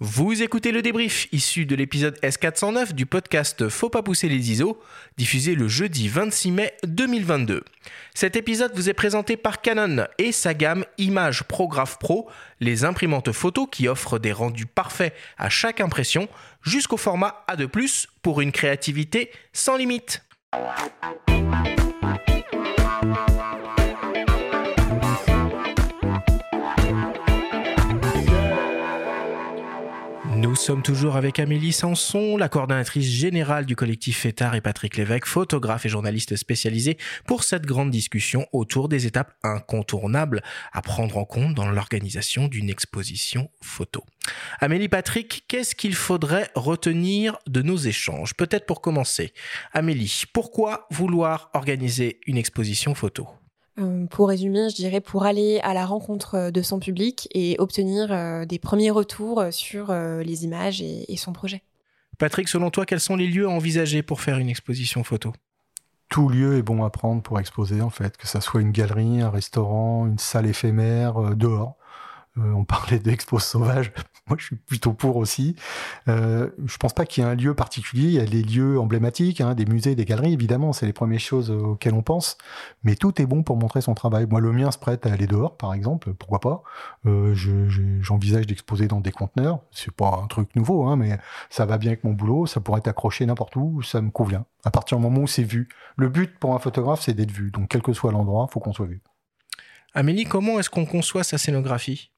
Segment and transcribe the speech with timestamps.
[0.00, 4.80] Vous écoutez le débrief issu de l'épisode S409 du podcast Faut pas pousser les ISO,
[5.16, 7.64] diffusé le jeudi 26 mai 2022.
[8.14, 12.30] Cet épisode vous est présenté par Canon et sa gamme Image Prograph Pro,
[12.60, 16.28] les imprimantes photo qui offrent des rendus parfaits à chaque impression,
[16.62, 20.22] jusqu'au format A2+, pour une créativité sans limite.
[30.68, 35.86] Sommes toujours avec Amélie Sanson, la coordonnatrice générale du collectif FETAR et Patrick Lévesque, photographe
[35.86, 40.42] et journaliste spécialisé pour cette grande discussion autour des étapes incontournables
[40.74, 44.04] à prendre en compte dans l'organisation d'une exposition photo.
[44.60, 48.34] Amélie Patrick, qu'est-ce qu'il faudrait retenir de nos échanges?
[48.34, 49.32] Peut-être pour commencer.
[49.72, 53.26] Amélie, pourquoi vouloir organiser une exposition photo?
[54.10, 58.10] Pour résumer, je dirais pour aller à la rencontre euh, de son public et obtenir
[58.10, 61.62] euh, des premiers retours sur les images et, son projet.
[62.18, 65.32] Patrick, selon toi, quels sont les lieux à envisager pour faire une exposition photo?
[66.08, 69.20] Tout lieu est bon à prendre pour exposer en fait, que ça soit une galerie,
[69.20, 71.77] un restaurant, une salle éphémère, dehors.
[72.38, 73.92] Euh, on parlait d'expos sauvages.
[74.28, 75.56] Moi, je suis plutôt pour aussi.
[76.08, 78.08] Euh, je pense pas qu'il y ait un lieu particulier.
[78.08, 80.72] Il y a les lieux emblématiques, hein, des musées, des galeries, évidemment.
[80.72, 82.36] C'est les premières choses auxquelles on pense.
[82.84, 84.26] Mais tout est bon pour montrer son travail.
[84.28, 86.12] Moi, le mien se prête à aller dehors, par exemple.
[86.14, 86.62] Pourquoi pas?
[87.06, 87.34] Euh,
[88.00, 89.60] J'envisage d'exposer dans des conteneurs.
[89.70, 92.46] C'est pas un truc nouveau, hein, mais ça va bien avec mon boulot.
[92.46, 93.82] Ça pourrait être accroché n'importe où.
[93.82, 94.44] Ça me convient.
[94.64, 95.68] À partir du moment où c'est vu.
[95.96, 97.50] Le but pour un photographe, c'est d'être vu.
[97.50, 99.00] Donc, quel que soit l'endroit, faut qu'on soit vu.
[99.94, 102.10] Amélie, comment est-ce qu'on conçoit sa scénographie?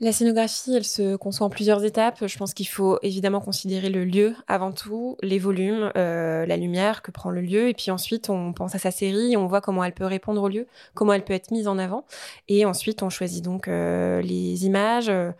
[0.00, 2.26] La scénographie, elle se conçoit en plusieurs étapes.
[2.26, 7.02] Je pense qu'il faut évidemment considérer le lieu avant tout, les volumes, euh, la lumière
[7.02, 9.84] que prend le lieu, et puis ensuite on pense à sa série, on voit comment
[9.84, 12.06] elle peut répondre au lieu, comment elle peut être mise en avant,
[12.48, 15.32] et ensuite on choisit donc euh, les images, euh,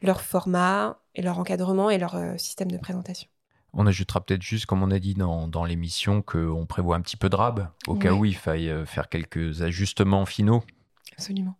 [0.00, 3.28] leur format, et leur encadrement et leur système de présentation.
[3.72, 7.16] On ajoutera peut-être juste, comme on a dit dans, dans l'émission, qu'on prévoit un petit
[7.16, 10.64] peu de rab, au cas où il faille faire quelques ajustements finaux.
[11.12, 11.54] Absolument.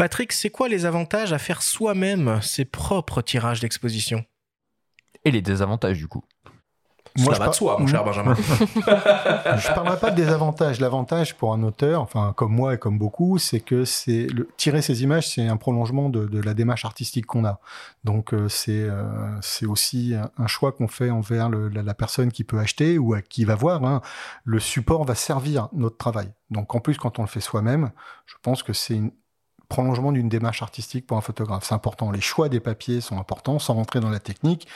[0.00, 4.24] Patrick, c'est quoi les avantages à faire soi-même ses propres tirages d'exposition?
[5.26, 6.24] Et les désavantages du coup
[7.18, 8.34] moi, je de soi, mon cher Benjamin.
[8.36, 10.80] je parlerai pas de désavantages.
[10.80, 14.48] L'avantage pour un auteur, enfin comme moi et comme beaucoup, c'est que c'est le...
[14.56, 17.58] tirer ces images, c'est un prolongement de, la démarche artistique qu'on a.
[18.04, 19.02] Donc euh, c'est euh,
[19.40, 23.44] c'est aussi un choix qu'on fait envers la, personne qui peut acheter ou à qui
[23.44, 23.84] va voir.
[23.84, 24.02] Hein.
[24.44, 26.32] Le support va servir notre travail.
[26.50, 27.90] Donc en plus, quand on le fait soi-même,
[28.26, 29.10] je pense que c'est une
[29.70, 31.64] prolongement d'une démarche artistique pour un photographe.
[31.64, 32.10] C'est important.
[32.10, 34.68] Les choix des papiers sont importants, sans rentrer dans la technique.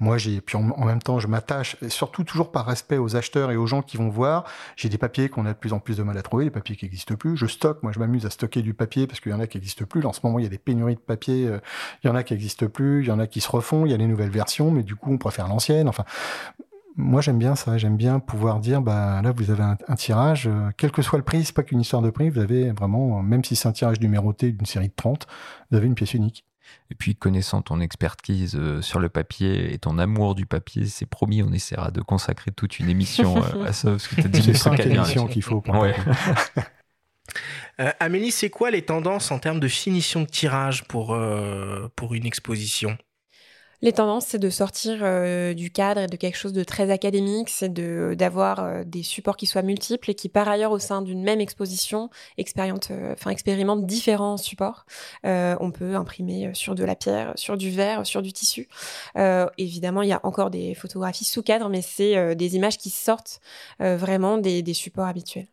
[0.00, 3.56] Moi, j'ai, puis en, même temps, je m'attache, surtout toujours par respect aux acheteurs et
[3.56, 4.44] aux gens qui vont voir.
[4.76, 6.76] J'ai des papiers qu'on a de plus en plus de mal à trouver, des papiers
[6.76, 7.36] qui n'existent plus.
[7.36, 9.56] Je stocke, moi, je m'amuse à stocker du papier parce qu'il y en a qui
[9.56, 10.04] n'existent plus.
[10.04, 11.46] en ce moment, il y a des pénuries de papier.
[11.46, 11.60] Euh,
[12.02, 13.92] il y en a qui n'existent plus, il y en a qui se refont, il
[13.92, 15.88] y a les nouvelles versions, mais du coup, on préfère l'ancienne.
[15.88, 16.04] Enfin,
[17.00, 20.70] moi j'aime bien ça, j'aime bien pouvoir dire bah là vous avez un, tirage, euh,
[20.76, 23.42] quel que soit le prix, c'est pas qu'une histoire de prix, vous avez vraiment, même
[23.42, 25.26] si c'est un tirage numéroté d'une série de 30,
[25.70, 26.44] vous avez une pièce unique.
[26.90, 31.06] Et puis connaissant ton expertise euh, sur le papier et ton amour du papier, c'est
[31.06, 34.28] promis, on essaiera de consacrer toute une émission euh, à ça, parce que tu as
[34.28, 35.62] dit c'est cinq émissions qu'il faut.
[35.66, 35.94] Ouais.
[37.98, 41.18] Amélie, c'est quoi les tendances en termes de finition de tirage pour,
[41.96, 42.98] pour une exposition?
[43.82, 47.48] Les tendances, c'est de sortir euh, du cadre et de quelque chose de très académique,
[47.48, 51.00] c'est de d'avoir euh, des supports qui soient multiples et qui, par ailleurs, au sein
[51.02, 54.84] d'une même exposition, euh, expérimentent différents supports.
[55.24, 58.68] on peut imprimer sur de la pierre, sur du verre, sur du tissu.
[59.58, 63.40] évidemment, il y a encore des photographies sous cadre, mais c'est des images qui sortent
[63.78, 65.48] vraiment des supports habituels.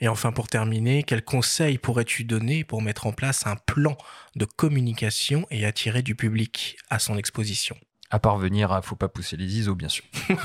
[0.00, 3.96] Et enfin, pour terminer, quels conseils pourrais-tu donner pour mettre en place un plan
[4.34, 7.76] de communication et attirer du public à son exposition?
[8.08, 10.04] À parvenir à faut pas pousser les ISO, bien sûr.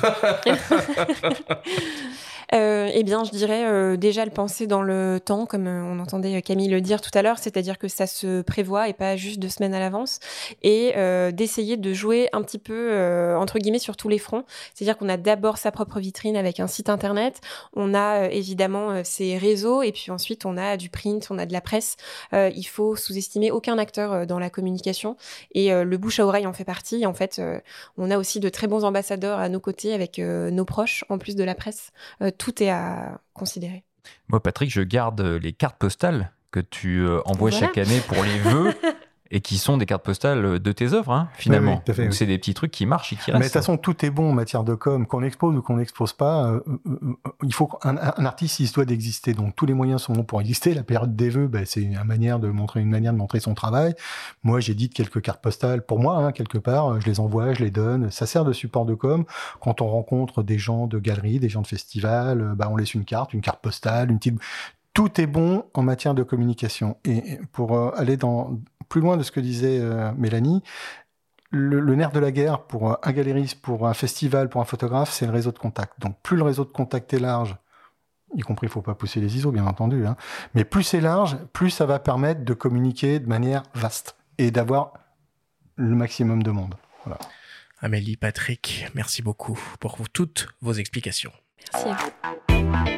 [2.53, 5.99] euh, Eh bien, je dirais euh, déjà le penser dans le temps, comme euh, on
[5.99, 9.39] entendait Camille le dire tout à l'heure, c'est-à-dire que ça se prévoit et pas juste
[9.39, 10.19] deux semaines à l'avance,
[10.63, 12.75] et euh, d'essayer de jouer un petit peu
[13.37, 14.43] entre guillemets sur tous les fronts.
[14.73, 17.41] C'est-à-dire qu'on a d'abord sa propre vitrine avec un site internet,
[17.75, 21.53] on a évidemment ses réseaux, et puis ensuite on a du print, on a de
[21.53, 21.97] la presse.
[22.33, 25.17] il faut sous-estimer aucun acteur dans la communication,
[25.53, 27.05] et le bouche à oreille en fait partie.
[27.05, 27.41] En fait,
[27.97, 31.35] on a aussi de très bons ambassadeurs à nos côtés avec nos proches, en plus
[31.35, 31.91] de la presse
[32.37, 33.83] tout est à considérer.
[34.27, 38.39] Moi, Patrick, je garde les cartes postales que tu euh, envoies chaque année pour les
[38.39, 38.73] vœux.
[39.31, 41.81] et qui sont des cartes postales de tes œuvres, hein, finalement.
[41.87, 43.53] Oui, oui, c'est des petits trucs qui marchent et qui Mais de restent.
[43.53, 45.07] toute façon, tout est bon en matière de com.
[45.07, 48.67] Qu'on expose ou qu'on n'expose pas, euh, euh, euh, il faut qu'un un artiste, il
[48.67, 49.33] se doit d'exister.
[49.33, 50.73] Donc tous les moyens sont bons pour exister.
[50.75, 53.55] La période des vœux, ben, c'est une manière de montrer une manière de montrer son
[53.55, 53.95] travail.
[54.43, 57.01] Moi, j'édite quelques cartes postales pour moi, hein, quelque part.
[57.01, 58.11] Je les envoie, je les donne.
[58.11, 59.25] Ça sert de support de com.
[59.59, 63.05] Quand on rencontre des gens de galeries, des gens de festivals, ben, on laisse une
[63.05, 64.39] carte, une carte postale, une petite.
[64.93, 66.95] Tout est bon en matière de communication.
[67.03, 68.57] Et pour aller dans
[68.89, 70.63] plus loin de ce que disait euh, Mélanie,
[71.51, 75.11] le, le nerf de la guerre pour un galériste, pour un festival, pour un photographe,
[75.11, 75.93] c'est le réseau de contact.
[75.99, 77.55] Donc plus le réseau de contact est large,
[78.35, 80.15] y compris il faut pas pousser les ISO bien entendu, hein,
[80.53, 84.93] mais plus c'est large, plus ça va permettre de communiquer de manière vaste et d'avoir
[85.75, 86.75] le maximum de monde.
[87.79, 91.31] Amélie, Patrick, merci beaucoup pour toutes vos explications.
[91.73, 92.94] Merci.